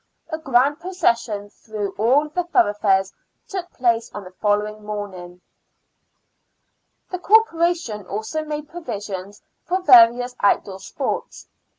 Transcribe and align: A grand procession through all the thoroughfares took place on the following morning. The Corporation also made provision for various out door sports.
A 0.31 0.39
grand 0.39 0.79
procession 0.79 1.51
through 1.51 1.93
all 1.95 2.27
the 2.27 2.43
thoroughfares 2.45 3.13
took 3.47 3.69
place 3.69 4.11
on 4.15 4.23
the 4.23 4.31
following 4.31 4.83
morning. 4.83 5.41
The 7.11 7.19
Corporation 7.19 8.07
also 8.07 8.43
made 8.43 8.67
provision 8.67 9.31
for 9.63 9.83
various 9.83 10.35
out 10.41 10.65
door 10.65 10.79
sports. 10.79 11.47